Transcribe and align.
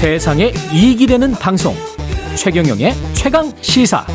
세상에 0.00 0.50
이익이 0.72 1.06
되는 1.06 1.32
방송 1.32 1.74
최경영의 2.34 2.92
최강 3.12 3.52
시사 3.60 4.06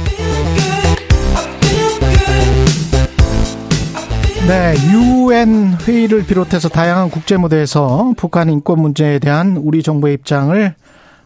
네, 4.47 4.73
유엔 4.91 5.73
회의를 5.87 6.25
비롯해서 6.25 6.69
다양한 6.69 7.11
국제 7.11 7.37
무대에서 7.37 8.15
북한 8.17 8.49
인권 8.49 8.81
문제에 8.81 9.19
대한 9.19 9.57
우리 9.57 9.83
정부의 9.83 10.15
입장을 10.15 10.73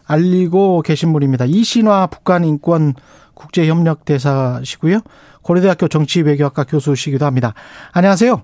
알리고 0.06 0.82
계신 0.82 1.14
분입니다. 1.14 1.46
이신화 1.46 2.08
북한 2.08 2.44
인권 2.44 2.92
국제 3.32 3.66
협력 3.66 4.04
대사시고요. 4.04 5.00
고려대학교 5.40 5.88
정치외교학과 5.88 6.64
교수시기도 6.64 7.24
합니다. 7.24 7.54
안녕하세요. 7.92 8.42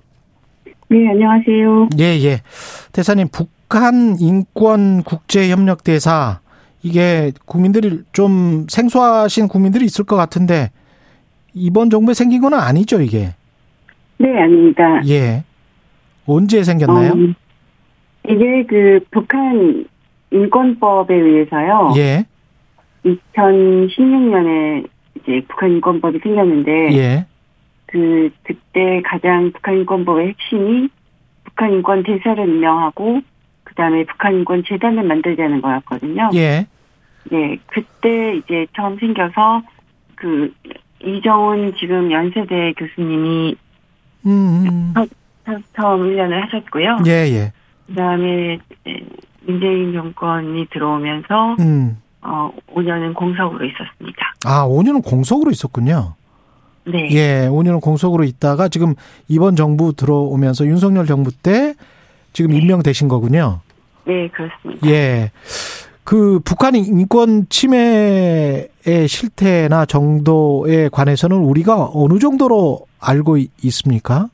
네, 0.88 0.96
안녕하세요. 1.10 1.88
예, 1.98 2.04
예. 2.24 2.40
대사님, 2.92 3.28
북 3.28 3.55
한 3.70 4.16
인권 4.20 5.02
국제협력 5.02 5.82
대사 5.82 6.40
이게 6.82 7.32
국민들이 7.46 8.00
좀 8.12 8.66
생소하신 8.68 9.48
국민들이 9.48 9.84
있을 9.84 10.04
것 10.04 10.16
같은데 10.16 10.70
이번 11.52 11.90
정부에 11.90 12.14
생긴 12.14 12.42
건 12.42 12.54
아니죠, 12.54 13.00
이게. 13.00 13.34
네, 14.18 14.42
아닙니다. 14.42 15.00
예. 15.08 15.44
언제 16.26 16.62
생겼나요? 16.62 17.12
어, 17.12 17.34
이게 18.28 18.64
그 18.66 19.00
북한 19.10 19.86
인권법에 20.30 21.14
의해서요. 21.14 21.94
예. 21.96 22.26
2016년에 23.04 24.88
이제 25.16 25.42
북한 25.48 25.70
인권법이 25.72 26.18
생겼는데 26.22 26.96
예. 26.96 27.26
그 27.86 28.30
그때 28.42 29.00
가장 29.04 29.52
북한 29.52 29.78
인권법의 29.78 30.28
핵심이 30.28 30.88
북한 31.44 31.72
인권 31.72 32.02
대사를 32.02 32.48
임명하고 32.48 33.20
그다음에 33.66 34.04
북한 34.04 34.34
인권 34.34 34.62
재단을 34.66 35.02
만들자는 35.02 35.60
거였거든요. 35.60 36.30
예. 36.34 36.66
네, 37.30 37.58
그때 37.66 38.36
이제 38.36 38.66
처음 38.74 38.98
생겨서 38.98 39.62
그 40.14 40.52
이정훈 41.02 41.74
지금 41.78 42.10
연세대 42.10 42.72
교수님이 42.76 43.56
음. 44.26 44.32
음. 44.66 44.94
처음 45.76 46.08
1년을 46.08 46.40
하셨고요. 46.44 46.98
예, 47.06 47.10
예. 47.10 47.52
그다음에 47.88 48.58
문재인 49.44 49.92
정권이 49.92 50.66
들어오면서 50.70 51.56
음. 51.60 51.98
어 52.22 52.50
5년은 52.74 53.14
공석으로 53.14 53.64
있었습니다. 53.66 54.34
아, 54.44 54.66
5년은 54.66 55.04
공석으로 55.04 55.50
있었군요. 55.50 56.14
네. 56.84 57.08
예, 57.12 57.48
5년은 57.48 57.80
공석으로 57.80 58.24
있다가 58.24 58.68
지금 58.68 58.94
이번 59.28 59.56
정부 59.56 59.92
들어오면서 59.92 60.66
윤석열 60.66 61.06
정부 61.06 61.30
때 61.30 61.74
지금 62.36 62.50
네. 62.50 62.58
임명되신 62.58 63.08
거군요. 63.08 63.60
네, 64.04 64.28
그렇습니다. 64.28 64.86
예. 64.90 65.30
그 66.04 66.38
북한 66.44 66.74
인권 66.76 67.46
침해의 67.48 68.68
실태나 69.08 69.86
정도에 69.86 70.90
관해서는 70.90 71.34
우리가 71.38 71.88
어느 71.94 72.18
정도로 72.18 72.80
알고 73.00 73.38
있- 73.38 73.50
있습니까? 73.64 74.28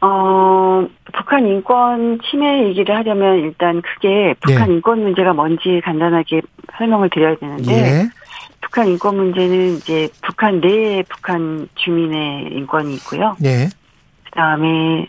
어, 0.00 0.84
북한 1.14 1.46
인권 1.46 2.18
침해 2.28 2.64
얘기를 2.66 2.92
하려면 2.96 3.38
일단 3.38 3.80
크게 3.82 4.34
북한 4.40 4.68
예. 4.70 4.74
인권 4.74 5.02
문제가 5.04 5.32
뭔지 5.32 5.80
간단하게 5.84 6.42
설명을 6.76 7.08
드려야 7.10 7.36
되는데 7.36 7.72
예. 7.72 8.08
북한 8.60 8.88
인권 8.88 9.16
문제는 9.16 9.76
이제 9.76 10.08
북한 10.22 10.60
내에 10.60 11.04
북한 11.08 11.68
주민의 11.76 12.48
인권이 12.52 12.94
있고요. 12.96 13.36
예. 13.44 13.68
그다음에 14.24 15.06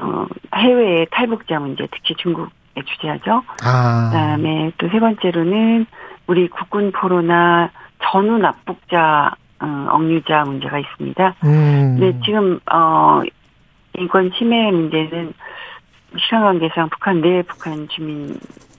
어, 0.00 0.26
해외의 0.54 1.06
탈북자 1.10 1.58
문제, 1.58 1.86
특히 1.90 2.14
중국에 2.16 2.50
주재하죠. 2.86 3.42
아. 3.64 4.10
그다음에 4.10 4.72
또 4.78 4.88
세 4.88 4.98
번째로는 5.00 5.86
우리 6.26 6.48
국군 6.48 6.92
포로나 6.92 7.70
전후 8.02 8.38
납북자 8.38 9.32
어, 9.60 9.86
억류자 9.90 10.44
문제가 10.44 10.78
있습니다. 10.78 11.34
음. 11.44 11.96
근데 11.98 12.18
지금 12.24 12.58
어 12.72 13.22
인권 13.96 14.32
침해 14.32 14.70
문제는 14.72 15.32
시간 16.18 16.42
관계상 16.42 16.88
북한 16.88 17.20
내 17.20 17.42
북한 17.42 17.86
주민 17.88 18.36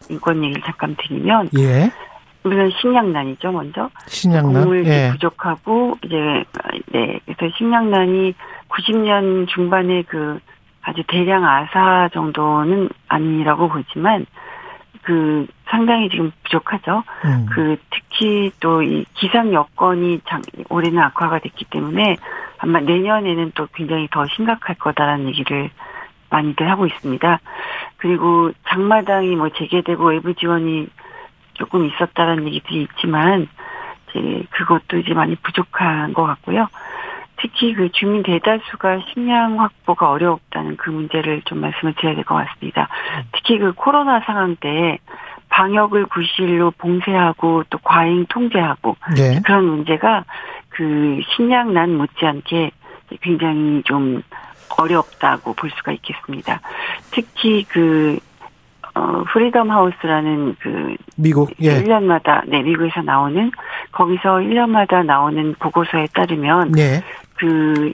인권 0.10 0.44
얘기를 0.44 0.62
잠깐 0.64 0.96
드리면 0.98 1.50
예. 1.58 1.90
우리는 2.44 2.70
식량난이죠 2.82 3.52
먼저 3.54 3.90
신양남. 4.08 4.54
곡물이 4.64 4.86
예. 4.88 5.10
부족하고 5.14 5.98
이제 6.04 6.44
네 6.92 7.20
그래서 7.26 7.56
식량난이 7.58 8.34
90년 8.70 9.48
중반에 9.48 10.04
그 10.04 10.40
아주 10.84 11.04
대량 11.08 11.46
아사 11.46 12.10
정도는 12.14 12.90
아니라고 13.08 13.70
보지만 13.70 14.26
그 15.02 15.48
상당히 15.66 16.10
지금 16.10 16.32
부족하죠. 16.44 17.04
음. 17.26 17.46
그 17.52 17.78
특히 17.90 18.52
또 18.60 18.82
이 18.84 19.06
기상 19.16 19.54
여건이 19.54 20.22
장, 20.26 20.42
올해는 20.70 21.02
악화가 21.02 21.40
됐기 21.40 21.66
때문에 21.66 22.18
아마 22.60 22.80
내년에는 22.80 23.52
또 23.56 23.68
굉장히 23.74 24.08
더 24.12 24.26
심각할 24.28 24.76
거다라는 24.76 25.28
얘기를 25.28 25.70
많이들 26.30 26.70
하고 26.70 26.86
있습니다. 26.86 27.40
그리고 27.98 28.52
장마당이 28.70 29.36
뭐 29.36 29.50
재개되고 29.50 30.06
외부 30.06 30.34
지원이 30.34 30.88
조금 31.54 31.86
있었다라는 31.86 32.48
얘기들이 32.48 32.84
있지만 32.84 33.48
이제 34.10 34.44
그것도 34.52 34.98
이제 34.98 35.14
많이 35.14 35.36
부족한 35.36 36.14
것 36.14 36.24
같고요. 36.24 36.68
특히 37.44 37.74
그 37.74 37.90
주민 37.92 38.24
대다수가 38.24 39.02
식량 39.12 39.60
확보가 39.60 40.10
어렵다는 40.10 40.78
그 40.78 40.90
문제를 40.90 41.42
좀 41.44 41.60
말씀을 41.60 41.94
드려야 41.96 42.16
될 42.16 42.24
것 42.24 42.36
같습니다. 42.36 42.88
특히 43.34 43.60
그 43.60 43.74
코로나 43.74 44.22
상황 44.22 44.56
때 44.56 44.98
방역을 45.50 46.06
구실로 46.06 46.72
봉쇄하고 46.72 47.66
또 47.70 47.78
과잉 47.84 48.26
통제하고 48.30 48.96
예. 49.18 49.42
그런 49.46 49.66
문제가 49.66 50.24
그 50.70 51.20
식량난 51.36 51.98
못지않게 51.98 52.72
굉장히 53.22 53.84
좀 53.84 54.24
어렵다고 54.78 55.54
볼 55.54 55.70
수가 55.72 55.92
있겠습니다. 55.92 56.62
특히 57.12 57.66
그 57.66 58.20
어, 58.96 59.24
프리덤 59.34 59.70
하우스라는 59.70 60.56
그 60.60 60.96
미국. 61.18 61.52
예. 61.62 61.82
1년마다 61.82 62.48
네 62.48 62.62
미국에서 62.62 63.02
나오는 63.02 63.52
거기서 63.94 64.38
1년마다 64.40 65.06
나오는 65.06 65.56
보고서에 65.60 66.08
따르면 66.14 66.78
예. 66.78 67.02
그 67.36 67.94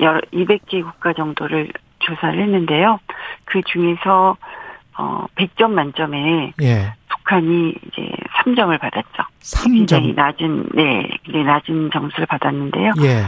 여러 0.00 0.20
200개 0.32 0.84
국가 0.84 1.12
정도를 1.12 1.70
조사를 2.00 2.40
했는데요. 2.40 3.00
그 3.44 3.62
중에서 3.62 4.36
어 4.98 5.26
100점 5.36 5.70
만점에 5.70 6.52
예. 6.62 6.92
북한이 7.08 7.74
이제 7.86 8.08
3점을 8.44 8.78
받았죠. 8.78 9.22
굉장히 9.64 10.12
3점. 10.12 10.14
낮은 10.14 10.68
네, 10.74 11.08
네 11.28 11.42
낮은 11.42 11.90
점수를 11.92 12.26
받았는데요. 12.26 12.92
예. 13.02 13.22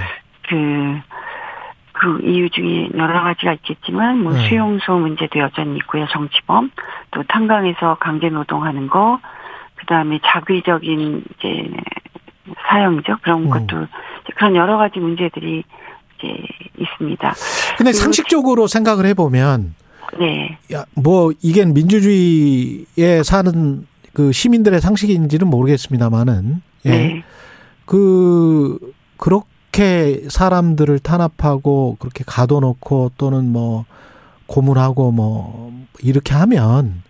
그, 0.48 1.00
그 1.92 2.20
이유 2.22 2.48
중에 2.50 2.88
여러 2.96 3.22
가지가 3.22 3.52
있겠지만, 3.54 4.22
뭐, 4.22 4.32
네. 4.32 4.48
수용소 4.48 4.98
문제도 4.98 5.38
여전히 5.38 5.76
있고요, 5.76 6.06
정치범. 6.06 6.70
또 7.10 7.22
탄광에서 7.24 7.96
강제 8.00 8.28
노동하는 8.28 8.86
거. 8.88 9.18
그 9.74 9.86
다음에 9.86 10.18
자의적인, 10.24 11.24
이제, 11.38 11.70
사형이죠. 12.68 13.16
그런 13.22 13.44
음. 13.44 13.50
것도, 13.50 13.86
그런 14.36 14.54
여러 14.56 14.76
가지 14.78 14.98
문제들이, 14.98 15.64
이제, 16.18 16.28
있습니다. 16.78 17.34
근데 17.76 17.92
상식적으로 17.92 18.66
생각을 18.66 19.06
해보면, 19.06 19.74
네. 20.18 20.58
야, 20.72 20.84
뭐, 20.94 21.32
이게 21.42 21.64
민주주의에 21.64 23.22
사는 23.22 23.86
그 24.12 24.32
시민들의 24.32 24.80
상식인지는 24.80 25.46
모르겠습니다만은, 25.48 26.62
예. 26.86 26.90
네. 26.90 27.22
그, 27.84 28.78
그렇게 29.16 30.22
사람들을 30.28 30.98
탄압하고, 31.00 31.96
그렇게 31.98 32.24
가둬놓고, 32.26 33.12
또는 33.18 33.52
뭐, 33.52 33.84
고문하고, 34.46 35.12
뭐, 35.12 35.72
이렇게 36.02 36.34
하면, 36.34 37.02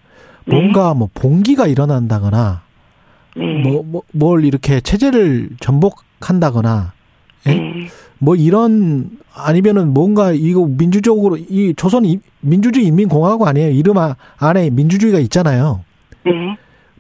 네. 0.45 0.57
뭔가 0.57 0.95
뭐, 0.95 1.09
봉기가 1.15 1.67
일어난다거나, 1.67 2.63
네. 3.39 3.63
뭐, 3.63 3.83
뭐, 3.87 4.03
뭘 4.13 4.45
이렇게 4.45 4.81
체제를 4.81 5.51
전복한다거나, 5.61 6.93
예? 7.47 7.55
네. 7.55 7.73
뭐 8.19 8.35
이런 8.35 9.11
아니면은 9.33 9.95
뭔가 9.95 10.33
이거 10.33 10.67
민주적으로 10.69 11.37
이 11.37 11.73
조선 11.77 12.05
이- 12.05 12.19
민주주의 12.41 12.87
인민공화국 12.87 13.47
아니에요 13.47 13.71
이름 13.71 13.97
아- 13.99 14.17
안에 14.39 14.71
민주주의가 14.71 15.21
있잖아요 15.21 15.85
네. 16.25 16.33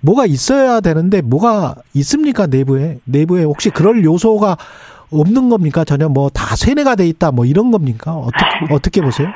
뭐가 0.01 0.27
있어야 0.27 0.79
되는데 0.81 1.21
뭐가 1.23 1.75
있습니까 1.95 2.47
내부에 2.47 3.01
내부에 3.05 3.43
혹시 3.43 3.71
그럴 3.71 4.05
요소가 4.05 4.57
없는 5.11 5.49
겁니까 5.49 5.85
전혀 5.85 6.09
뭐 6.09 6.31
다 6.31 6.55
세뇌가 6.55 6.95
돼 6.95 7.09
있다 7.09 7.33
뭐 7.33 7.45
이런 7.45 7.73
겁니까 7.73 8.13
어떻게 8.15 8.39
어떻게 8.73 9.01
보세요 9.01 9.27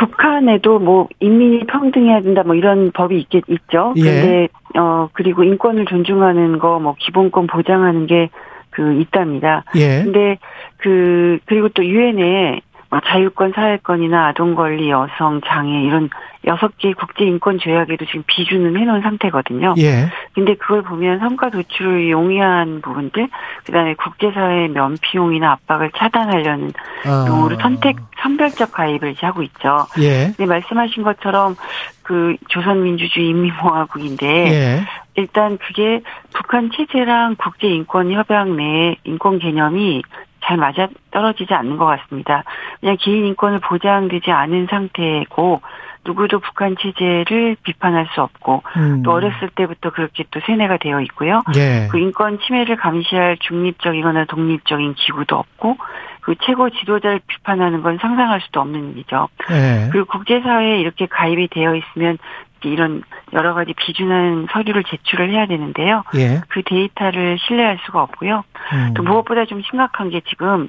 북한에도 0.00 0.78
뭐 0.78 1.08
인민이 1.20 1.66
평등해야 1.66 2.22
된다 2.22 2.42
뭐 2.42 2.54
이런 2.54 2.90
법이 2.92 3.18
있겠 3.20 3.44
있죠. 3.48 3.92
예. 3.96 4.02
근데 4.02 4.48
어 4.78 5.08
그리고 5.12 5.44
인권을 5.44 5.84
존중하는 5.86 6.58
거 6.58 6.78
뭐 6.80 6.94
기본권 6.98 7.46
보장하는 7.46 8.06
게 8.06 8.30
그 8.70 8.94
있답니다. 9.00 9.64
예 9.76 10.02
근데 10.02 10.38
그 10.78 11.38
그리고 11.46 11.68
또 11.70 11.84
유엔에 11.84 12.60
뭐 12.69 12.69
자유권, 12.98 13.52
사회권이나 13.54 14.28
아동 14.28 14.54
권리, 14.56 14.90
여성, 14.90 15.40
장애 15.46 15.82
이런 15.82 16.10
여섯 16.46 16.76
개 16.78 16.92
국제 16.92 17.24
인권 17.24 17.58
조약에도 17.58 18.04
지금 18.06 18.24
비준은 18.26 18.76
해놓은 18.76 19.02
상태거든요. 19.02 19.74
예. 19.78 20.10
근데 20.34 20.54
그걸 20.54 20.82
보면 20.82 21.20
성과 21.20 21.50
도출을 21.50 22.10
용이한 22.10 22.80
부분들, 22.80 23.28
그다음에 23.64 23.94
국제사회 23.94 24.68
면피용이나 24.68 25.52
압박을 25.52 25.92
차단하려는 25.96 26.72
아. 27.06 27.26
용어로 27.28 27.56
선택 27.60 27.96
선별적 28.22 28.72
가입을 28.72 29.12
이제 29.12 29.26
하고 29.26 29.42
있죠. 29.42 29.86
예. 30.00 30.32
근데 30.36 30.46
말씀하신 30.46 31.02
것처럼 31.02 31.54
그 32.02 32.36
조선민주주의 32.48 33.28
인민공화국인데 33.28 34.26
예. 34.26 34.80
일단 35.14 35.58
그게 35.58 36.00
북한 36.32 36.70
체제랑 36.74 37.36
국제인권협약 37.36 38.50
내 38.50 38.96
인권 39.04 39.38
개념이 39.38 40.02
잘 40.44 40.56
맞아 40.56 40.88
떨어지지 41.10 41.52
않는 41.54 41.76
것 41.76 41.86
같습니다. 41.86 42.44
그냥 42.80 42.96
개인 42.98 43.26
인권을 43.26 43.60
보장되지 43.60 44.30
않은 44.30 44.66
상태고 44.70 45.60
누구도 46.04 46.40
북한 46.40 46.76
체제를 46.80 47.56
비판할 47.62 48.08
수 48.14 48.22
없고 48.22 48.62
음. 48.76 49.02
또 49.02 49.12
어렸을 49.12 49.50
때부터 49.54 49.90
그렇게 49.90 50.24
또 50.30 50.40
세뇌가 50.46 50.78
되어 50.78 51.00
있고요. 51.02 51.42
예. 51.56 51.88
그 51.90 51.98
인권 51.98 52.38
침해를 52.40 52.76
감시할 52.76 53.36
중립적이거나 53.40 54.24
독립적인 54.24 54.94
기구도 54.94 55.36
없고 55.36 55.76
그 56.22 56.34
최고 56.42 56.70
지도자를 56.70 57.20
비판하는 57.26 57.82
건 57.82 57.98
상상할 57.98 58.40
수도 58.40 58.60
없는 58.60 58.92
일이죠. 58.92 59.28
예. 59.50 59.88
그리고 59.90 60.06
국제사회에 60.06 60.80
이렇게 60.80 61.06
가입이 61.06 61.48
되어 61.48 61.74
있으면 61.74 62.18
이런 62.68 63.02
여러 63.32 63.54
가지 63.54 63.72
비준한 63.74 64.46
서류를 64.50 64.84
제출을 64.84 65.30
해야 65.30 65.46
되는데요. 65.46 66.02
예. 66.16 66.40
그 66.48 66.62
데이터를 66.62 67.38
신뢰할 67.38 67.78
수가 67.84 68.02
없고요. 68.02 68.44
음. 68.72 68.94
또 68.94 69.02
무엇보다 69.02 69.46
좀 69.46 69.62
심각한 69.62 70.10
게 70.10 70.20
지금 70.28 70.68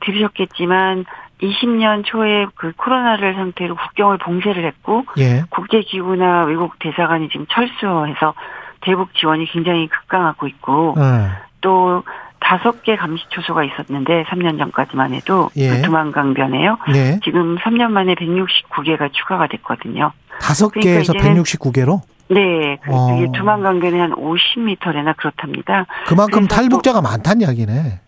들으셨겠지만 0.00 1.06
20년 1.42 2.04
초에 2.04 2.46
그 2.54 2.72
코로나를 2.76 3.34
상태로 3.34 3.76
국경을 3.76 4.18
봉쇄를 4.18 4.64
했고 4.64 5.04
예. 5.18 5.42
국제기구나 5.50 6.44
외국 6.44 6.78
대사관이 6.78 7.28
지금 7.30 7.46
철수해서 7.48 8.34
대북 8.82 9.14
지원이 9.14 9.46
굉장히 9.46 9.88
급강하고 9.88 10.46
있고 10.46 10.94
어. 10.98 11.30
또 11.60 12.02
다섯 12.40 12.82
개 12.82 12.96
감시 12.96 13.24
초소가 13.28 13.64
있었는데 13.64 14.24
3년 14.24 14.58
전까지만 14.58 15.14
해도 15.14 15.50
예. 15.56 15.68
그 15.68 15.82
두만강변에요. 15.82 16.78
예. 16.94 17.20
지금 17.22 17.56
3년 17.58 17.90
만에 17.90 18.14
169개가 18.14 19.12
추가가 19.12 19.46
됐거든요. 19.46 20.12
다섯 20.40 20.70
그러니까 20.70 20.94
개에서 20.94 21.12
이제는 21.14 21.42
169개로 21.42 22.00
네, 22.28 22.78
그 22.82 22.90
어. 22.92 23.16
이게 23.16 23.28
두만 23.36 23.62
강변에 23.62 23.98
한 23.98 24.12
50m래나 24.12 25.16
그렇답니다. 25.16 25.86
그만큼 26.06 26.46
탈북자가 26.46 27.00
많다는 27.02 27.42
이야기네. 27.42 28.00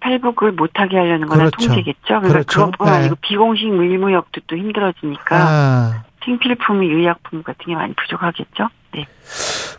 탈북을 0.00 0.52
못하게 0.52 0.96
하려는 0.96 1.28
거나 1.28 1.44
그렇죠. 1.44 1.66
통제겠죠. 1.66 2.20
그래서 2.20 2.32
그렇죠. 2.32 2.66
그것뿐만 2.66 2.94
네. 2.94 3.00
아니고 3.00 3.16
비공식 3.20 3.68
밀무역도 3.68 4.40
또 4.46 4.56
힘들어지니까 4.56 5.36
아. 5.36 6.04
생필품, 6.24 6.82
의약품 6.82 7.42
같은 7.42 7.66
게 7.66 7.74
많이 7.74 7.94
부족하겠죠. 7.94 8.68
네. 8.94 9.06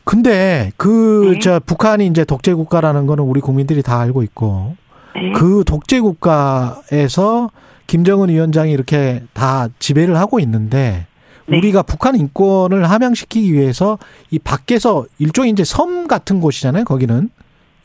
근데 0.03 0.71
그 0.77 1.31
네. 1.33 1.39
저 1.39 1.59
북한이 1.59 2.07
이제 2.07 2.25
독재 2.25 2.53
국가라는 2.53 3.07
거는 3.07 3.23
우리 3.23 3.41
국민들이 3.41 3.81
다 3.81 3.99
알고 3.99 4.23
있고 4.23 4.75
네. 5.15 5.31
그 5.31 5.63
독재 5.65 6.01
국가에서 6.01 7.49
김정은 7.87 8.29
위원장이 8.29 8.71
이렇게 8.71 9.23
다 9.33 9.67
지배를 9.79 10.15
하고 10.17 10.39
있는데 10.39 11.07
네. 11.49 11.57
우리가 11.57 11.83
북한 11.83 12.15
인권을 12.15 12.89
함양시키기 12.89 13.53
위해서 13.53 13.97
이 14.31 14.39
밖에서 14.39 15.05
일종의 15.19 15.51
이제 15.51 15.63
섬 15.63 16.07
같은 16.07 16.39
곳이잖아요. 16.41 16.83
거기는 16.85 17.29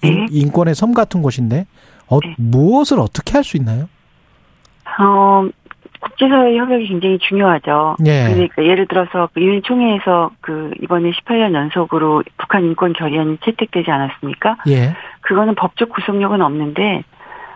인- 0.03 0.15
네. 0.21 0.27
인권의 0.31 0.75
섬 0.75 0.93
같은 0.95 1.23
곳인데 1.23 1.67
어, 2.09 2.21
네. 2.21 2.35
무엇을 2.39 2.99
어떻게 3.01 3.33
할 3.33 3.45
수 3.45 3.57
있나요? 3.57 3.89
어, 4.99 5.49
국제사회 6.01 6.57
협력이 6.59 6.87
굉장히 6.89 7.19
중요하죠. 7.19 7.97
예. 8.07 8.25
그러니까 8.29 8.63
예를 8.65 8.87
들어서 8.87 9.29
그 9.33 9.41
유엔 9.41 9.63
총회에서 9.63 10.31
그 10.43 10.71
이번에 10.83 11.11
18년 11.13 11.55
연속으로 11.55 12.23
북한 12.37 12.63
인권 12.65 12.93
결의안이 12.93 13.39
채택되지 13.43 13.91
않았습니까? 13.91 14.59
예. 14.69 14.95
그거는 15.23 15.55
법적 15.55 15.89
구속력은 15.89 16.43
없는데 16.43 17.05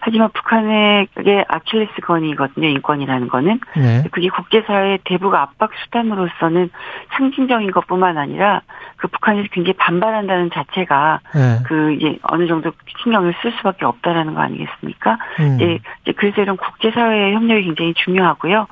하지만 0.00 0.30
북한의 0.32 1.08
그게 1.14 1.44
아킬레스건이거든요. 1.48 2.68
인권이라는 2.68 3.28
거는 3.28 3.60
네. 3.76 4.04
그게 4.10 4.28
국제사회의 4.28 4.98
대북 5.04 5.34
압박 5.34 5.70
수단으로서는 5.84 6.70
상징적인 7.16 7.70
것뿐만 7.70 8.18
아니라 8.18 8.62
그 8.96 9.08
북한에서 9.08 9.48
굉장히 9.52 9.74
반발한다는 9.74 10.50
자체가 10.52 11.20
예. 11.36 11.62
그 11.64 11.92
이제 11.94 12.18
어느 12.22 12.46
정도 12.46 12.72
신경을 13.02 13.34
쓸 13.42 13.52
수밖에 13.52 13.84
없다라는 13.84 14.34
거 14.34 14.40
아니겠습니까? 14.40 15.18
음. 15.40 15.58
예, 15.60 15.78
이제 16.02 16.12
그래서 16.16 16.42
이런 16.42 16.56
국제사회의 16.56 17.34
협력이 17.34 17.64
굉장히 17.64 17.94
중요하고요. 17.94 18.66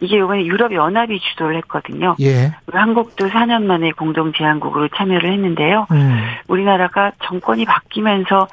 이게 0.00 0.16
이번에 0.16 0.44
유럽 0.46 0.72
연합이 0.72 1.20
주도를 1.20 1.56
했거든요. 1.58 2.16
예. 2.20 2.52
한국도 2.72 3.28
4년 3.28 3.64
만에 3.64 3.90
공동 3.92 4.32
제안국으로 4.32 4.88
참여를 4.88 5.32
했는데요. 5.32 5.86
음. 5.92 6.24
우리나라가 6.48 7.12
정권이 7.24 7.64
바뀌면서 7.64 8.48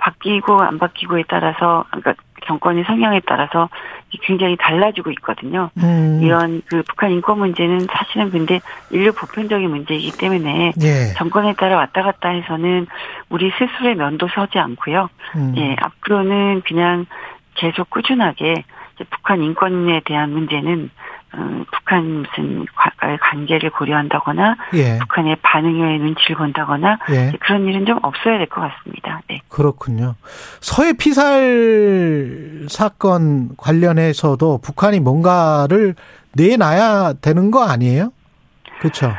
바뀌고 0.00 0.60
안 0.60 0.78
바뀌고에 0.78 1.24
따라서 1.28 1.84
그러니까 1.90 2.14
정권의 2.46 2.84
성향에 2.84 3.20
따라서 3.26 3.68
굉장히 4.22 4.56
달라지고 4.56 5.10
있거든요. 5.12 5.70
음. 5.78 6.20
이런 6.22 6.62
그 6.66 6.82
북한 6.88 7.12
인권 7.12 7.38
문제는 7.38 7.86
사실은 7.92 8.30
근데 8.30 8.60
인류 8.90 9.12
보편적인 9.12 9.68
문제이기 9.68 10.18
때문에 10.18 10.72
예. 10.80 11.14
정권에 11.16 11.54
따라 11.54 11.76
왔다 11.76 12.02
갔다 12.02 12.30
해서는 12.30 12.86
우리 13.28 13.52
스스로의 13.52 13.94
면도 13.94 14.26
서지 14.28 14.58
않고요. 14.58 15.08
음. 15.36 15.54
예, 15.56 15.76
앞으로는 15.80 16.62
그냥 16.66 17.06
계속 17.54 17.90
꾸준하게 17.90 18.64
북한 19.10 19.42
인권에 19.42 20.00
대한 20.04 20.30
문제는 20.30 20.90
어, 21.32 21.64
북한 21.72 22.22
무슨 22.22 22.66
과- 22.74 22.90
관계를 23.20 23.70
고려한다거나 23.70 24.56
예. 24.74 24.98
북한의 24.98 25.36
반응에 25.42 25.98
눈치를 25.98 26.36
본다거나 26.36 26.98
예. 27.10 27.32
그런 27.40 27.66
일은 27.66 27.86
좀 27.86 27.98
없어야 28.02 28.38
될 28.38 28.46
것 28.48 28.60
같습니다. 28.62 29.20
네. 29.28 29.40
그렇군요. 29.48 30.16
서해 30.60 30.92
피살 30.92 32.66
사건 32.68 33.50
관련해서도 33.56 34.58
북한이 34.62 35.00
뭔가를 35.00 35.94
내놔야 36.34 37.14
되는 37.22 37.50
거 37.50 37.64
아니에요? 37.64 38.12
그렇죠. 38.80 39.12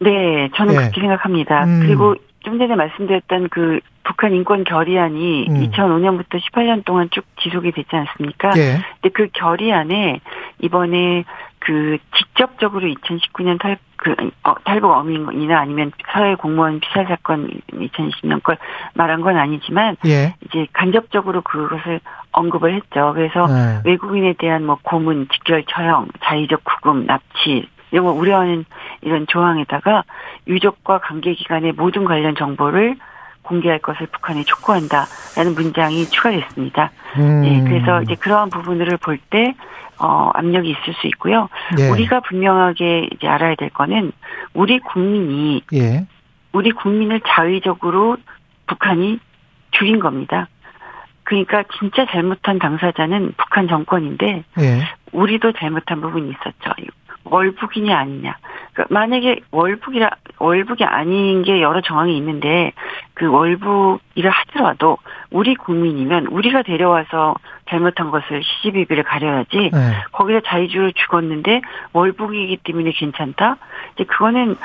네, 0.00 0.48
저는 0.56 0.74
예. 0.74 0.78
그렇게 0.78 1.00
생각합니다. 1.00 1.64
음. 1.64 1.80
그리고 1.82 2.14
좀 2.40 2.58
전에 2.58 2.74
말씀드렸던 2.76 3.48
그 3.50 3.80
북한 4.02 4.34
인권 4.34 4.64
결의안이 4.64 5.46
음. 5.48 5.70
2005년부터 5.70 6.38
18년 6.38 6.84
동안 6.84 7.08
쭉 7.10 7.24
지속이 7.42 7.72
됐지 7.72 7.88
않습니까? 7.96 8.50
예. 8.58 8.80
근데 9.00 9.08
그 9.14 9.28
결의안에 9.32 10.20
이번에 10.60 11.24
그 11.58 11.98
직접적으로 12.16 12.86
2019년 12.86 13.58
탈, 13.58 13.78
그, 13.96 14.14
어, 14.44 14.54
탈북 14.64 14.90
어민이나 14.90 15.60
아니면 15.60 15.92
사회 16.12 16.34
공무원 16.34 16.80
피살 16.80 17.06
사건 17.06 17.48
2020년 17.72 18.42
걸 18.42 18.58
말한 18.94 19.22
건 19.22 19.36
아니지만 19.36 19.96
예. 20.06 20.34
이제 20.44 20.66
간접적으로 20.72 21.40
그것을 21.42 22.00
언급을 22.32 22.74
했죠. 22.74 23.12
그래서 23.14 23.46
예. 23.48 23.80
외국인에 23.84 24.34
대한 24.34 24.66
뭐 24.66 24.78
고문, 24.82 25.28
직결 25.32 25.64
처형, 25.68 26.08
자의적 26.22 26.62
구금, 26.64 27.06
납치 27.06 27.66
이런 27.90 28.06
거 28.06 28.12
우려하는 28.12 28.64
이런 29.02 29.26
조항에다가 29.26 30.04
유족과 30.48 30.98
관계 30.98 31.32
기관의 31.34 31.72
모든 31.72 32.04
관련 32.04 32.34
정보를 32.34 32.96
공개할 33.44 33.78
것을 33.78 34.06
북한에 34.08 34.42
촉구한다라는 34.44 35.54
문장이 35.54 36.06
추가됐습니다. 36.06 36.90
음. 37.16 37.44
예, 37.44 37.62
그래서 37.62 38.02
이제 38.02 38.14
그러한 38.16 38.50
부분들을 38.50 38.96
볼 38.98 39.18
때, 39.30 39.54
어, 39.98 40.30
압력이 40.34 40.70
있을 40.70 40.94
수 40.94 41.06
있고요. 41.06 41.48
예. 41.78 41.88
우리가 41.88 42.20
분명하게 42.20 43.10
이제 43.12 43.28
알아야 43.28 43.54
될 43.54 43.70
거는 43.70 44.12
우리 44.52 44.80
국민이, 44.80 45.62
예. 45.72 46.06
우리 46.52 46.72
국민을 46.72 47.20
자의적으로 47.26 48.16
북한이 48.66 49.20
죽인 49.70 50.00
겁니다. 50.00 50.48
그러니까 51.22 51.64
진짜 51.78 52.06
잘못한 52.06 52.58
당사자는 52.58 53.34
북한 53.36 53.68
정권인데, 53.68 54.44
예. 54.58 54.82
우리도 55.12 55.52
잘못한 55.52 56.00
부분이 56.00 56.30
있었죠. 56.30 56.72
월북이냐 57.24 57.96
아니냐. 57.96 58.36
그러니까 58.72 58.92
만약에 58.92 59.40
월북이라 59.50 60.10
월북이 60.38 60.84
아닌 60.84 61.42
게 61.42 61.62
여러 61.62 61.80
정황이 61.80 62.16
있는데 62.18 62.72
그 63.14 63.26
월북이라 63.30 64.30
하더라도 64.30 64.98
우리 65.30 65.54
국민이면 65.54 66.26
우리가 66.26 66.62
데려와서 66.62 67.34
잘못한 67.70 68.10
것을 68.10 68.42
시시비비를 68.42 69.04
가려야지 69.04 69.70
예. 69.72 69.94
거기서 70.12 70.40
자의주로 70.46 70.92
죽었는데 70.92 71.62
월북이기 71.92 72.58
때문에 72.64 72.92
괜찮다. 72.92 73.56
이제 73.94 74.04
그거는 74.04 74.56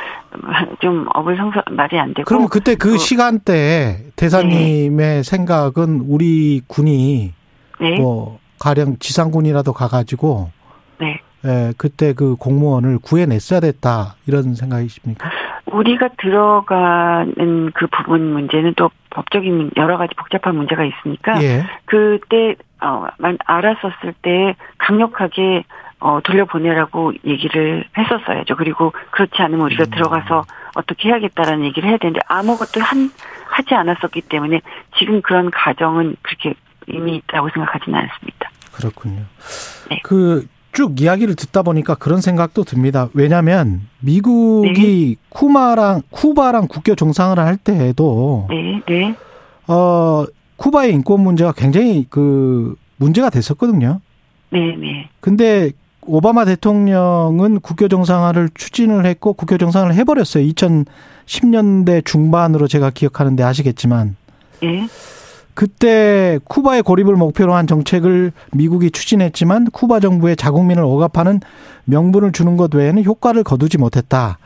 좀 0.79 1.07
어불성설 1.13 1.63
말이 1.71 1.97
안 1.99 2.13
되고. 2.13 2.25
그럼 2.25 2.47
그때 2.49 2.75
그 2.75 2.91
그- 2.91 2.97
시간대 2.97 4.05
대사님의 4.15 5.23
생각은 5.23 6.03
우리 6.07 6.61
군이 6.67 7.33
네, 7.79 7.95
뭐 7.99 8.39
가령 8.59 8.97
지상군이라도 8.99 9.71
가가지고 9.73 10.51
네. 10.99 11.21
예, 11.45 11.73
그때 11.77 12.11
그 12.13 12.35
공무원을 12.35 12.99
구해냈어야 13.01 13.61
됐다 13.61 14.15
이런 14.27 14.55
생각이십니까? 14.55 15.29
우리가 15.71 16.09
들어가는 16.17 17.71
그 17.73 17.87
부분 17.87 18.33
문제는 18.33 18.73
또 18.75 18.89
법적인 19.09 19.55
문- 19.55 19.71
여러 19.77 19.97
가지 19.97 20.13
복잡한 20.15 20.55
문제가 20.55 20.83
있으니까 20.83 21.41
예. 21.43 21.63
그때 21.85 22.55
어, 22.81 23.07
알았었을 23.45 24.13
때 24.21 24.55
강력하게 24.77 25.63
어, 26.01 26.19
돌려보내라고 26.23 27.13
얘기를 27.25 27.83
했었어야죠. 27.97 28.55
그리고 28.55 28.93
그렇지 29.11 29.33
않으면 29.41 29.65
우리가 29.65 29.83
음. 29.85 29.89
들어가서 29.91 30.45
어떻게 30.75 31.09
해야겠다라는 31.09 31.65
얘기를 31.65 31.89
해야 31.89 31.97
되는데 31.97 32.21
아무것도 32.27 32.79
한, 32.81 33.09
하지 33.49 33.75
않았었기 33.75 34.21
때문에 34.21 34.61
지금 34.97 35.21
그런 35.21 35.51
가정은 35.51 36.15
그렇게 36.21 36.53
의미 36.87 37.17
있다고 37.17 37.49
생각하지는 37.49 37.99
않습니다. 37.99 38.49
그렇군요. 38.73 39.23
네. 39.89 39.99
그 40.03 40.45
쭉 40.79 41.01
이야기를 41.01 41.35
듣다 41.35 41.61
보니까 41.61 41.93
그런 41.95 42.21
생각도 42.21 42.63
듭니다. 42.63 43.09
왜냐하면 43.13 43.81
미국이 43.99 45.17
네. 45.19 45.27
쿠마랑 45.27 46.03
쿠바랑 46.09 46.69
국교 46.69 46.95
정상을 46.95 47.37
할 47.37 47.57
때에도 47.57 48.47
네, 48.49 48.81
네. 48.87 49.15
어 49.67 50.23
쿠바의 50.55 50.93
인권 50.93 51.19
문제가 51.19 51.51
굉장히 51.51 52.05
그 52.09 52.77
문제가 52.95 53.29
됐었거든요. 53.29 53.99
네, 54.51 54.73
네. 54.77 55.09
근데 55.19 55.71
오바마 56.03 56.45
대통령은 56.45 57.59
국교 57.59 57.89
정상화를 57.89 58.49
추진을 58.53 59.05
했고 59.05 59.33
국교 59.33 59.57
정상을 59.57 59.93
해버렸어요. 59.93 60.45
2010년대 60.45 62.05
중반으로 62.05 62.69
제가 62.69 62.91
기억하는데 62.91 63.43
아시겠지만. 63.43 64.15
예. 64.63 64.87
그때 65.59 66.39
쿠바의 66.45 66.83
고립을 66.83 67.17
목표로 67.17 67.53
한 67.53 67.67
정책을 67.67 68.31
미국이 68.53 68.91
추진했지만 68.91 69.69
쿠바 69.71 69.99
정부의 69.99 70.37
자국민을 70.37 70.83
억압하는 70.83 71.41
명분을 71.83 72.31
주는 72.31 72.55
것 72.55 72.73
외에는 72.73 73.03
효과를 73.03 73.43
거두지 73.43 73.77
못했다. 73.77 74.37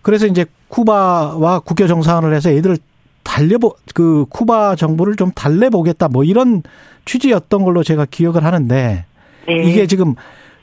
그래서 0.00 0.26
이제 0.26 0.46
쿠바와 0.68 1.60
국교 1.60 1.86
정상화를 1.86 2.34
해서 2.34 2.48
애들을 2.48 2.78
달려보 3.24 3.74
그 3.92 4.24
쿠바 4.30 4.76
정부를 4.76 5.16
좀 5.16 5.32
달래보겠다 5.32 6.08
뭐 6.08 6.24
이런 6.24 6.62
취지였던 7.04 7.62
걸로 7.62 7.82
제가 7.84 8.06
기억을 8.06 8.42
하는데 8.42 9.04
네. 9.46 9.62
이게 9.64 9.86
지금 9.86 10.14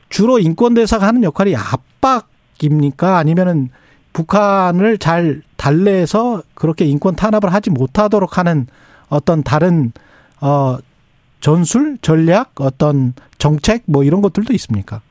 주로 0.09 0.39
인권 0.39 0.73
대사가 0.73 1.05
하는 1.05 1.23
역할이 1.23 1.55
압박입니까 1.55 3.19
아니면은 3.19 3.69
북한을 4.13 4.97
잘 4.97 5.43
달래서 5.57 6.41
그렇게 6.55 6.85
인권 6.85 7.15
탄압을 7.15 7.53
하지 7.53 7.69
못하도록 7.69 8.39
하는 8.39 8.65
어떤 9.09 9.43
다른 9.43 9.91
어 10.41 10.77
전술 11.39 11.97
전략 12.01 12.51
어떤 12.59 13.13
정책 13.37 13.83
뭐 13.85 14.03
이런 14.03 14.21
것들도 14.21 14.53
있습니까? 14.53 15.01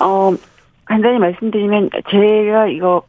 어 0.00 0.32
간단히 0.84 1.18
말씀드리면 1.18 1.90
제가 2.10 2.68
이거 2.68 3.02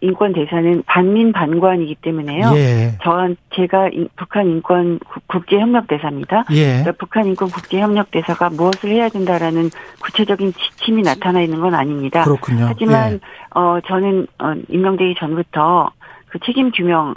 인권 0.00 0.32
대사는 0.32 0.82
반민 0.86 1.32
반관이기 1.32 1.96
때문에요. 1.96 2.52
예. 2.54 2.98
저한 3.02 3.36
제가 3.54 3.90
북한 4.16 4.46
인권 4.46 4.98
국제 5.26 5.58
협력 5.58 5.88
대사입니다. 5.88 6.44
예. 6.52 6.82
그러니까 6.82 6.92
북한 6.92 7.26
인권 7.26 7.48
국제 7.50 7.80
협력 7.80 8.10
대사가 8.10 8.48
무엇을 8.50 8.90
해야 8.90 9.08
된다라는 9.08 9.70
구체적인 10.00 10.52
지침이 10.52 11.02
나타나 11.02 11.40
있는 11.40 11.60
건 11.60 11.74
아닙니다. 11.74 12.22
그렇군요. 12.24 12.66
하지만 12.68 13.14
예. 13.14 13.18
어 13.54 13.78
저는 13.86 14.26
어 14.38 14.54
임명되기 14.68 15.16
전부터 15.18 15.90
그 16.28 16.38
책임 16.44 16.70
규명 16.70 17.14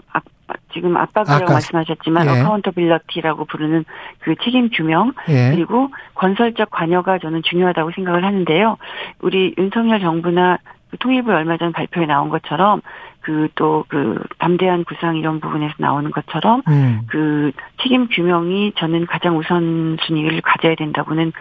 지금 0.74 0.98
압박이라고 0.98 1.44
아까, 1.44 1.54
말씀하셨지만 1.54 2.28
예. 2.28 2.42
어카운터빌러티라고 2.42 3.46
부르는 3.46 3.86
그 4.20 4.36
책임 4.44 4.70
규명 4.70 5.14
예. 5.30 5.52
그리고 5.52 5.90
건설적 6.16 6.70
관여가 6.70 7.20
저는 7.20 7.42
중요하다고 7.44 7.92
생각을 7.96 8.24
하는데요. 8.24 8.78
우리 9.22 9.54
윤석열 9.58 10.00
정부나 10.00 10.58
그 10.92 10.98
통일부 10.98 11.32
얼마 11.32 11.58
전 11.58 11.72
발표에 11.72 12.06
나온 12.06 12.30
것처럼 12.30 12.82
그 13.22 13.48
또그 13.56 13.88
그 13.90 14.24
담대한 14.40 14.84
구상 14.86 15.18
이런 15.18 15.40
부분에서 15.40 15.74
나오는 15.78 16.10
것처럼 16.12 16.62
음. 16.68 17.02
그 17.08 17.52
책임 17.82 18.08
규명이 18.08 18.74
저는 18.78 19.06
가장 19.06 19.38
우선 19.38 19.98
순위를 20.02 20.42
가져야 20.42 20.76
된다고는 20.76 21.32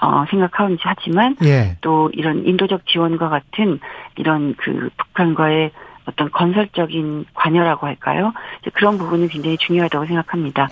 어 0.00 0.24
생각하는지 0.30 0.82
하지만 0.84 1.36
예. 1.44 1.76
또 1.80 2.10
이런 2.14 2.46
인도적 2.46 2.86
지원과 2.86 3.28
같은 3.28 3.78
이런 4.16 4.54
그 4.56 4.90
북한과의 4.96 5.70
어떤 6.06 6.30
건설적인 6.30 7.26
관여라고 7.34 7.86
할까요? 7.86 8.32
그런 8.74 8.98
부분은 8.98 9.28
굉장히 9.28 9.56
중요하다고 9.58 10.06
생각합니다. 10.06 10.68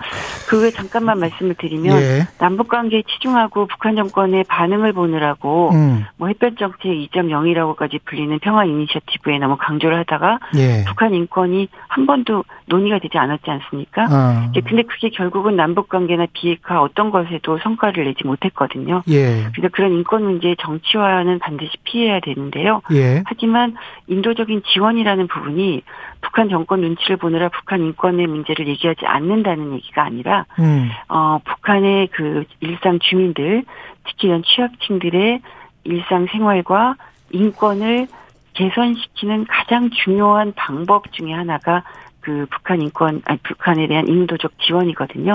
그 0.49 0.71
잠깐만 0.73 1.19
말씀을 1.21 1.55
드리면 1.55 2.01
예. 2.01 2.27
남북 2.39 2.69
관계에 2.69 3.03
치중하고 3.09 3.67
북한 3.67 3.97
정권의 3.97 4.45
반응을 4.45 4.93
보느라고 4.93 5.71
음. 5.73 6.05
뭐 6.17 6.29
햇볕 6.29 6.59
정책 6.59 6.91
2.0이라고까지 6.91 8.01
불리는 8.05 8.39
평화 8.41 8.65
이니셔티브에 8.65 9.39
너무 9.39 9.57
강조를 9.59 9.99
하다가 10.01 10.39
예. 10.57 10.85
북한 10.87 11.15
인권이 11.15 11.69
한 11.89 12.07
번도 12.07 12.45
논의가 12.67 12.99
되지 12.99 13.19
않았지 13.19 13.51
않습니까? 13.51 14.05
어. 14.05 14.51
근데 14.55 14.83
그게 14.83 15.11
결국은 15.11 15.57
남북 15.57 15.89
관계나 15.89 16.27
비핵화 16.33 16.81
어떤 16.81 17.11
것에도 17.11 17.59
성과를 17.59 18.05
내지 18.05 18.27
못했거든요. 18.27 19.03
예. 19.09 19.47
그래서 19.55 19.69
그런 19.73 19.93
인권 19.93 20.25
문제의 20.25 20.57
정치화는 20.61 21.39
반드시 21.39 21.71
피해야 21.85 22.21
되는데요. 22.21 22.81
예. 22.93 23.23
하지만 23.27 23.77
인도적인 24.07 24.63
지원이라는 24.73 25.22
하는 25.23 25.29
부분이 25.29 25.83
북한 26.21 26.49
정권 26.49 26.81
눈치를 26.81 27.17
보느라 27.17 27.49
북한 27.49 27.81
인권의 27.81 28.27
문제를 28.27 28.67
얘기하지 28.69 29.07
않는다는 29.07 29.73
얘기가 29.75 30.03
아니라 30.03 30.47
음. 30.59 30.91
어 31.09 31.39
북한의 31.45 32.09
그 32.09 32.45
일상 32.61 32.99
주민들 32.99 33.65
특히 34.05 34.29
이런 34.29 34.43
취약층들의 34.43 35.41
일상 35.85 36.27
생활과 36.31 36.97
인권을 37.31 38.09
개선시키는 38.55 39.47
가장 39.47 39.91
중요한 39.91 40.53
방법 40.55 41.11
중의 41.13 41.35
하나가 41.35 41.83
그 42.21 42.47
북한 42.51 42.81
인권, 42.81 43.21
아니 43.25 43.39
북한에 43.43 43.89
대한 43.89 44.07
인도적 44.07 44.53
지원이거든요. 44.61 45.33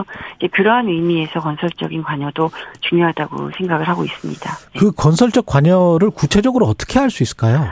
그러한 0.53 0.88
의미에서 0.88 1.41
건설적인 1.41 2.01
관여도 2.01 2.50
중요하다고 2.79 3.51
생각을 3.58 3.86
하고 3.86 4.06
있습니다. 4.06 4.50
그 4.79 4.91
건설적 4.94 5.46
관여를 5.46 6.12
구체적으로 6.12 6.65
어떻게 6.65 7.00
할 7.00 7.10
수 7.10 7.24
있을까요? 7.24 7.67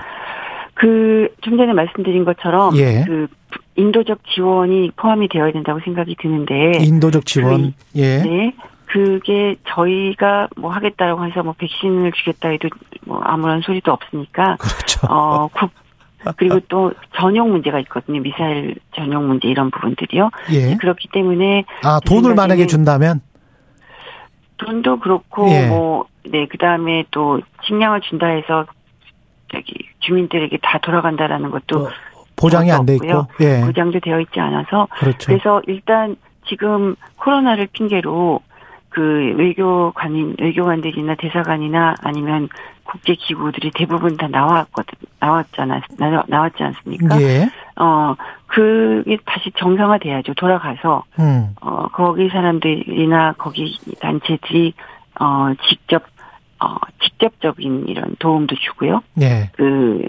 그 0.76 1.16
좀 1.42 1.58
전에 1.58 1.74
말씀드린 1.74 2.26
것처럼 2.26 2.76
예. 2.78 3.04
그 3.06 3.28
인도적 3.76 4.20
지원이 4.34 4.92
포함이 4.96 5.28
되어야 5.30 5.52
된다고 5.52 5.80
생각이 5.84 6.16
드는데 6.20 6.80
인도적 6.80 7.26
지원 7.26 7.74
그, 7.94 8.00
예. 8.00 8.18
네. 8.24 8.56
그게 8.88 9.56
저희가 9.68 10.48
뭐 10.58 10.72
하겠다라고 10.72 11.26
해서 11.26 11.44
뭐 11.44 11.54
백신을 11.58 12.12
주겠다 12.14 12.50
해도 12.50 12.70
뭐 13.06 13.20
아무런 13.24 13.62
소리도 13.62 13.92
없으니까 13.92 14.58
그렇죠. 14.58 15.08
어 15.08 15.48
국, 15.50 15.72
그리고 16.38 16.60
또 16.68 16.94
전용 17.16 17.52
문제가 17.52 17.80
있거든요. 17.82 18.22
미사일 18.22 18.76
전용 18.96 19.28
문제 19.28 19.48
이런 19.48 19.70
부분들이요. 19.72 20.30
예. 20.52 20.76
그렇기 20.78 21.10
때문에 21.12 21.66
아 21.84 22.00
돈을 22.06 22.36
만약에 22.36 22.68
준다면 22.68 23.22
돈도 24.58 25.00
그렇고 25.00 25.50
예. 25.50 25.68
뭐네 25.68 26.48
그다음에 26.50 27.06
또 27.12 27.42
식량을 27.66 28.02
준다 28.02 28.28
해서 28.28 28.66
저기 29.52 29.74
주민들에게 30.00 30.58
다 30.62 30.78
돌아간다라는 30.80 31.52
것도 31.52 31.90
보장이 32.36 32.72
안 32.72 32.86
돼 32.86 32.96
있고 32.96 33.28
예. 33.42 33.62
보장도 33.62 34.00
되어 34.02 34.20
있지 34.20 34.40
않아서 34.40 34.88
그렇죠. 35.00 35.28
그래서 35.28 35.62
일단 35.68 36.16
지금 36.48 36.96
코로나를 37.18 37.68
핑계로 37.72 38.42
그 38.90 39.34
외교관인 39.38 40.36
외교관들이나 40.40 41.16
대사관이나 41.16 41.96
아니면 42.02 42.48
국제 42.84 43.16
기구들이 43.16 43.72
대부분 43.74 44.16
다 44.16 44.28
나왔거든 44.28 44.94
나왔잖아 45.20 45.82
나왔지 46.28 46.64
않습니까? 46.64 47.22
예. 47.22 47.50
어 47.78 48.16
그게 48.48 49.18
다시 49.26 49.52
정상화돼야죠. 49.58 50.34
돌아가서 50.36 51.04
음. 51.20 51.50
어 51.62 51.88
거기 51.90 52.30
사람들이나 52.30 53.34
거기 53.38 53.78
단체들이 54.00 54.74
어 55.20 55.54
직접 55.68 56.04
어, 56.66 56.78
직접적인 57.04 57.86
이런 57.88 58.16
도움도 58.18 58.56
주고요. 58.56 59.02
네. 59.14 59.52
그, 59.54 60.02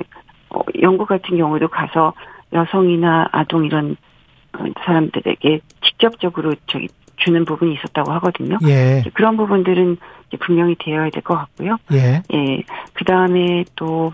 어, 0.51 0.61
영국 0.81 1.07
같은 1.09 1.37
경우도 1.37 1.69
가서 1.69 2.15
여성이나 2.53 3.29
아동 3.33 3.65
이런 3.67 3.97
어, 4.59 4.65
사람들에게 4.85 5.61
직접적으로 5.85 6.55
저기 6.67 6.89
주는 7.19 7.45
부분이 7.45 7.75
있었다고 7.75 8.13
하거든요. 8.13 8.59
예. 8.67 9.03
그런 9.15 9.37
부분들은 9.37 9.97
분명히 10.41 10.75
되어야 10.79 11.11
될 11.11 11.23
것 11.23 11.35
같고요. 11.37 11.77
예. 11.93 12.23
예. 12.33 12.63
그 12.95 13.05
다음에 13.05 13.65
또, 13.75 14.13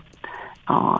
어, 0.69 0.97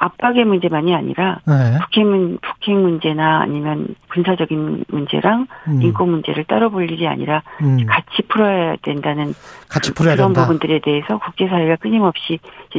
압박의 0.00 0.44
문제만이 0.46 0.94
아니라 0.94 1.40
네. 1.46 1.78
북핵, 1.78 2.40
북핵 2.40 2.74
문제나 2.74 3.40
아니면 3.42 3.94
군사적인 4.12 4.86
문제랑 4.88 5.46
음. 5.68 5.82
인권 5.82 6.08
문제를 6.10 6.44
따로 6.44 6.70
볼 6.70 6.90
일이 6.90 7.06
아니라 7.06 7.42
음. 7.62 7.84
같이 7.86 8.22
풀어야 8.28 8.76
된다는 8.82 9.34
같이 9.68 9.92
풀어야 9.92 10.16
그런 10.16 10.28
된다. 10.32 10.42
부분들에 10.46 10.80
대해서 10.80 11.18
국제사회가 11.18 11.76
끊임없이 11.76 12.38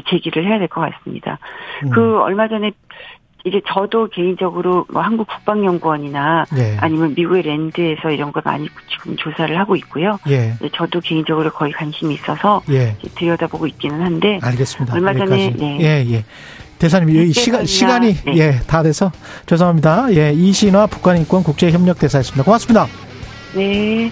제기를 0.10 0.46
해야 0.48 0.58
될 0.58 0.68
것 0.68 0.82
같습니다. 0.82 1.38
음. 1.84 1.90
그 1.92 2.20
얼마 2.22 2.48
전에 2.48 2.72
이제 3.44 3.60
저도 3.68 4.08
개인적으로 4.10 4.86
뭐 4.92 5.02
한국 5.02 5.28
국방연구원이나 5.28 6.46
예. 6.58 6.78
아니면 6.80 7.14
미국의 7.16 7.42
랜드에서 7.44 8.12
이런 8.12 8.32
걸 8.32 8.44
많이 8.46 8.68
지금 8.88 9.16
조사를 9.18 9.58
하고 9.58 9.76
있고요. 9.76 10.18
예. 10.30 10.54
저도 10.74 11.00
개인적으로 11.00 11.50
거의 11.52 11.72
관심이 11.72 12.14
있어서 12.14 12.62
예. 12.70 12.96
들여다보고 13.16 13.66
있기는 13.68 14.00
한데 14.02 14.40
알겠습니다. 14.44 14.94
얼마 14.96 15.14
전에 15.14 15.54
네. 15.58 15.78
예, 15.82 16.06
예. 16.14 16.24
대사님, 16.82 17.10
이 17.16 17.32
시간, 17.32 17.64
시간이, 17.64 18.16
네. 18.26 18.38
예, 18.38 18.60
다 18.66 18.82
돼서 18.82 19.12
죄송합니다. 19.46 20.08
예, 20.16 20.34
이신화 20.34 20.88
북한 20.88 21.16
인권 21.16 21.44
국제협력 21.44 22.00
대사였습니다. 22.00 22.44
고맙습니다. 22.44 22.88
네. 23.54 24.12